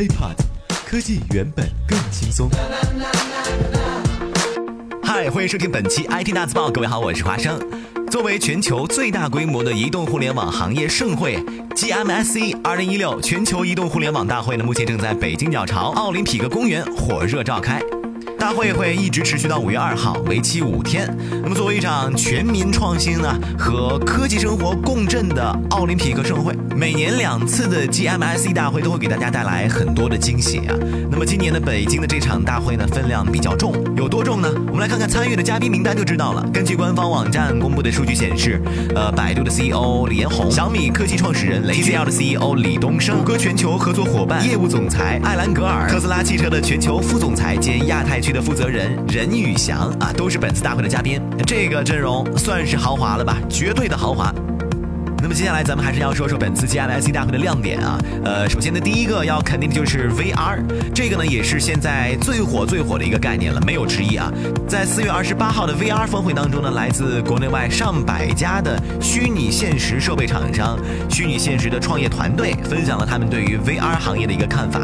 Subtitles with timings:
[0.00, 0.34] HiPod，
[0.86, 2.48] 科技原本更轻松。
[5.02, 7.60] 嗨，欢迎收听本期 IT 大字报，各位好，我是华生。
[8.10, 11.36] 作为全球最大规模的移动互联网行业盛会
[11.76, 17.78] ，GMSC 2016全球移动互联网大会呢，目前正在北京鸟巢奥林匹克公园火热召开。
[18.40, 21.14] 大会会一直持续到五月二号，为期五天。
[21.42, 30.74] 那么，作为一场全民创新呢和科技生活共振的奥林匹克盛会，每年两次的 GMSC 大会都会给大家带来很多的惊喜啊。
[31.10, 34.48] 那么，今年的北京的这场大会呢，分量比较重，有多重呢？
[34.68, 36.42] 我们来看看参与的嘉宾名单就知道了。
[36.50, 38.58] 根据官方网站公布的数据显示，
[38.94, 48.29] 呃，百度的 CEO 李彦宏，小米科技创始人雷 TCL 的 CEO 李东生，谷歌全球合作伙伴业务总裁艾兰格尔，特斯拉汽车的全球副总裁兼亚太区。
[48.32, 53.38] 的负责人任宇翔啊，都是本次大会的嘉宾，这个阵容算是豪华了吧？
[53.48, 54.34] 绝对的豪华。
[55.30, 57.96] 那么接下来咱们还是要说说本次 GMC 大会的亮点啊。
[58.24, 60.58] 呃，首先呢，第一个要肯定的就是 VR，
[60.92, 64.28] 这个呢也是现在最火最火的一个概念了，没有之一啊。
[64.66, 70.76] 在四月二十八号的 VR 峰会当中呢，来自国内外上百家的虚拟现实设备厂商、
[71.08, 74.80] 虚拟现实的创业团队，分享了他们对于 VR 行业的一个看法。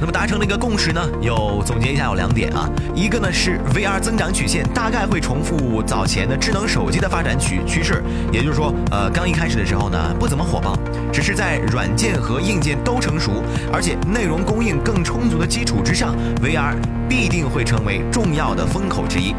[0.00, 8.02] 那么达成了一个共识呢，有总结一下有两点啊，一个呢是 VR 增长曲线大概会重复早前的智能手机的发展趋趋势，
[8.32, 10.76] 也就是说，呃，刚一开始的时候呢不怎么火爆，
[11.12, 16.74] 只是在软件和硬件都成熟，而且内容供应更充足的基础之上，VR
[17.08, 19.34] 必定会成为重要的风口之一。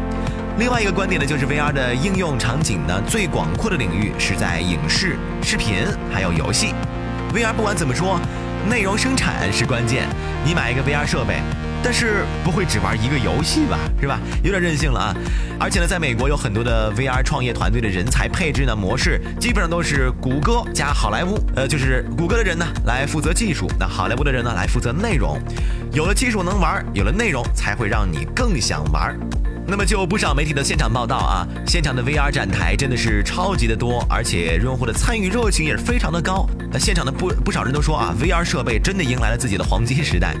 [0.58, 6.74] 另外一个观点呢，就是 VR 的应用场景呢最广阔的领域是在影视、视频还有游戏。
[7.34, 8.20] VR 不管怎么说。
[8.66, 10.08] 内容生产是关键，
[10.42, 11.42] 你买一个 VR 设备，
[11.84, 14.18] 但是不会只玩一个游戏吧，是吧？
[14.42, 15.14] 有点任性了啊！
[15.60, 25.38] 而且呢，在美国有很多的 VR 创业团队的人才配置呢模式，基本上都是谷歌加好莱坞，呃，就是谷歌的人呢来负责技术，那好莱坞的人呢来负责内容。
[25.92, 29.14] 有了技术能玩，有了内容才会让你更想玩。
[29.66, 36.46] 那么就不少媒体的现场报道啊，现场的 VR 展台真的是超级的多，而且用户的参与热情也是非常的高。
[36.72, 40.34] 呃，现场的不不少人都说啊，VR 设备真的迎来了自己的黄金时代。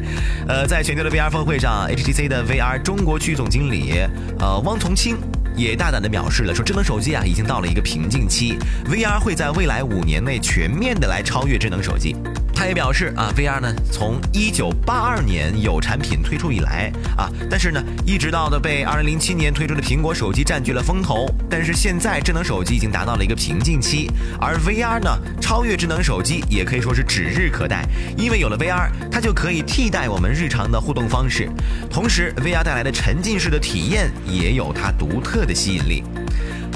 [0.46, 3.94] 呃，在全球的 VR 峰会上，HTC 的 VR 中国区总经理
[4.38, 5.16] 呃汪从清
[5.56, 12.16] 也大胆的表示了，说智能手机啊已经到了一个瓶颈期，VR 会在未来五年内全面的来超越智能手机。
[12.56, 21.26] 他也表示啊，VR 呢，从一九八二年有产品推出以来啊，但是呢，一直到的被二零零七年推出的苹果手机占据了风头。
[21.50, 24.08] 但是现在智能手机已经达到了一个瓶颈期，
[24.40, 25.10] 而 VR 呢，
[25.40, 27.84] 超越智能手机也可以说是指日可待。
[28.16, 31.50] 因为有了 VR，它就可以替代我们日常的互动方式，
[31.90, 36.02] 同时 VR 带来的沉浸式的体验也有它独特的吸引力。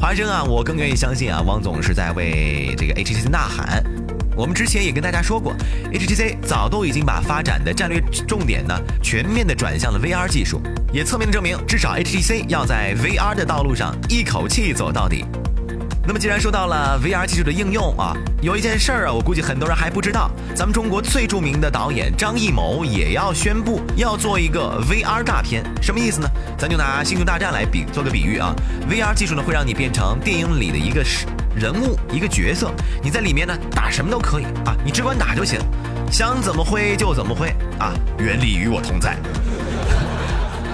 [0.00, 3.82] 华生啊，我更愿意相信啊，汪总是在为这个 HTC 呐喊。
[4.36, 5.52] 我们之前也跟大家说过
[5.92, 10.62] ，HTC 早都已经把发展的战略重点呢全面的转向了 VR 技术，
[10.92, 15.24] 也侧面的证明，至少 HTC 要在 VR 的道路上一口气走到底。
[16.08, 26.26] 那么既然说到了 VR 技术的应用啊，有一件事儿啊，我估计很多人还不知道，咱们中国最著名的导演张艺谋也要宣布要做一个 VR 大片，什么意思呢？
[26.56, 28.56] 咱就拿《星球大战》来比做个比喻啊
[28.88, 31.04] ，VR 技术呢会让你变成电影里的一个。
[31.54, 35.58] 人物一个角色，你在里面呢打什么都可以啊，你只管打就行，
[36.08, 37.48] 想怎么挥就怎么挥
[37.80, 39.16] 啊，原理与我同在。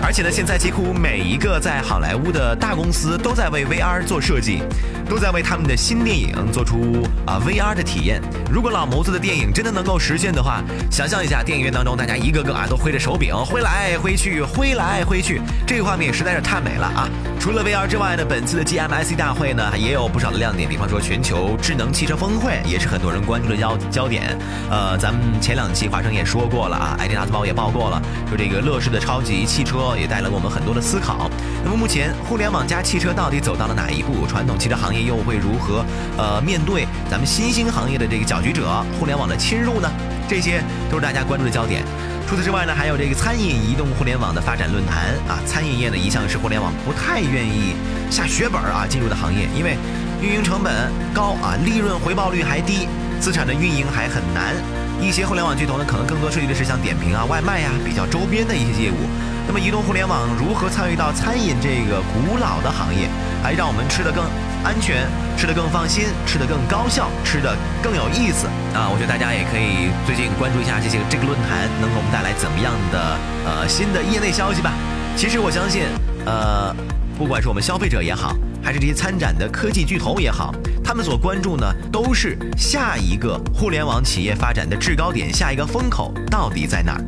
[0.05, 4.63] 而且呢，现在几乎每一个在好莱坞的大公司都在为 VR 做设计，
[5.09, 8.21] 都在为他们的新电影做出啊 VR 的体验。
[8.53, 17.09] 如果老谋子的电影真的能够实现的话，想象一下电影院当中大家一个个啊都挥着手柄挥来挥去，挥来挥去，这个画面实在是太美了啊！
[17.41, 24.37] 除了 VR 之外呢，本次的 GMIC 大会呢也有不少的亮点，比方说全球智能汽车峰会也是很多人关注的焦焦点。
[24.71, 29.94] 呃，咱们前两期华生也说过了啊，IT 大字报也报过了，说这个乐视的超级汽车。
[29.97, 31.31] 也带来我们很多的思考。
[31.65, 34.27] 那么目前，互联网加汽车到底走到了哪一步？
[34.27, 35.84] 传统汽车行业又会如何
[36.16, 39.91] 呃面对咱们新兴行业的这个搅局者互联网的侵入呢？
[40.28, 41.84] 这些都是大家关注的焦点。
[42.27, 45.38] 除此之外呢，还有这个餐饮移动互联网的发展论坛啊。
[45.46, 47.76] 餐饮业呢一向是互联网不太愿意
[48.11, 49.76] 下血本啊进入的行业，因为
[50.23, 50.73] 运营成本
[51.12, 52.88] 高啊，利润回报率还低，
[53.20, 54.55] 资产的运营还很难。
[55.02, 58.97] 一些互联网巨头呢，可能更多涉及的是像点评啊、外卖呀比较周边的一些业务。
[59.46, 63.08] 那么，移动互联网如何参与到餐饮这个古老的行业，
[63.43, 64.25] 还让我们吃得更
[64.64, 65.06] 安全、
[65.37, 68.88] 吃得更放心、吃得更高效、吃得更有意思啊？
[68.91, 74.73] 我觉得大家也可以最近关注一下这些这个论坛，能给我们带来怎么样的呃新的业内消息吧？
[75.14, 75.85] 其实我相信，
[76.25, 76.75] 呃，
[77.17, 80.52] 不管是我们消费者也好，还是这些参展的科技巨头也好，
[80.82, 87.05] 他们所关注呢，都是下一个互联网企业发展的制高点，下一个风口到底在哪儿？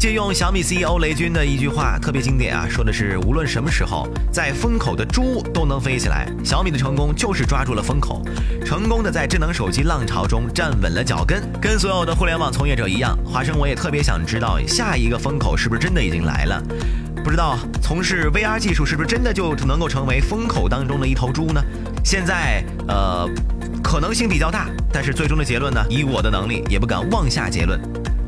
[0.00, 6.26] 借用小米 CEO 雷军的一句话，特别经典啊，说的是无论什么时候，在风口的猪都能飞起来。
[6.42, 8.22] 小米的成功就是抓住了风口，
[8.64, 11.42] 成功的在智能手机浪潮中站稳了脚跟。
[11.60, 16.62] 跟所有的互联网从业者一样，华生我也特别想知道下一个风口是不是真的已经来了。
[17.22, 21.62] 不知道从事 VR 技术是不是真的就能够成为风口当中的一头猪呢？
[22.02, 23.28] 现在呃，
[23.82, 27.78] 可能性比较大，但是最终的结论呢，以我的能力也不敢妄下结论。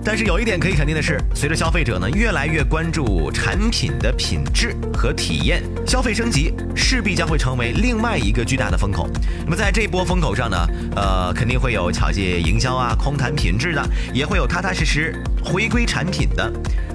[0.04, 9.08] 但是有一点可以肯定的是，随着消费者呢越来越关注产品的品质和体验，消费升级势必将会成为另外一个巨大的风口。
[9.44, 10.66] 那么在这波风口上呢，
[10.96, 13.82] 呃，肯定会有巧借营销啊、空谈品质的，
[14.12, 15.14] 也会有踏踏实实
[15.44, 16.52] 回归产品的。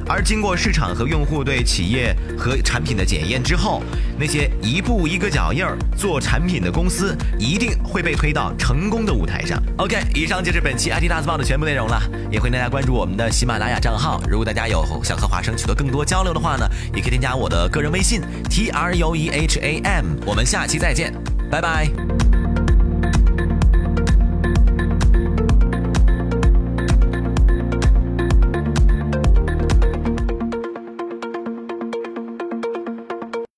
[0.09, 3.83] 而经过市场和用户对企业和产品的检验之后，
[4.17, 9.61] 那些一步一个脚印儿做产品的公司，一定会被推到成功的舞台上。
[9.77, 12.01] OK，以上就是本期 IT 大字报的全部内容了，
[12.31, 14.19] 也欢迎大家关注我们的喜马拉雅账号。
[14.27, 20.05] 如果大家有想和华生取得更多交流的话呢，也可以添加我的个人微信 T R U E H A M。
[20.25, 21.13] 我们下期再见，
[21.51, 22.16] 拜拜。